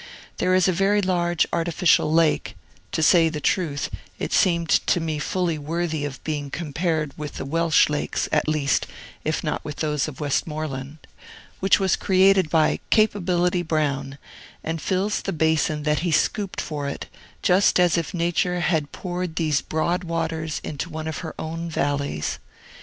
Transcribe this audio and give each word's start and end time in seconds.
There 0.37 0.55
is 0.55 0.67
a 0.67 0.71
very 0.73 0.99
large 0.99 1.45
artificial 1.53 2.11
lake 2.11 2.55
(to 2.91 3.03
say 3.03 3.29
the 3.29 3.39
truth, 3.39 3.87
it 4.17 4.33
seemed 4.33 4.69
to 4.87 4.99
me 4.99 5.19
fully 5.19 5.59
worthy 5.59 6.05
of 6.05 6.23
being 6.23 6.49
compared 6.49 7.15
with 7.19 7.33
the 7.35 7.45
Welsh 7.45 7.87
lakes, 7.87 8.27
at 8.31 8.47
least, 8.47 8.87
if 9.23 9.43
not 9.43 9.63
with 9.63 9.75
those 9.75 10.07
of 10.07 10.19
Westmoreland), 10.19 10.97
which 11.59 11.79
was 11.79 11.95
created 11.95 12.49
by 12.49 12.79
Capability 12.89 13.61
Brown, 13.61 14.17
and 14.63 14.81
fills 14.81 15.21
the 15.21 15.31
basin 15.33 15.83
that 15.83 15.99
he 15.99 16.09
scooped 16.09 16.61
for 16.61 16.89
it, 16.89 17.05
just 17.43 17.79
as 17.79 17.95
if 17.95 18.11
Nature 18.11 18.61
had 18.61 18.91
poured 18.91 19.35
these 19.35 19.61
broad 19.61 20.03
waters 20.03 20.59
into 20.63 20.89
one 20.89 21.07
of 21.07 21.19
her 21.19 21.35
own 21.37 21.69
valleys. 21.69 22.39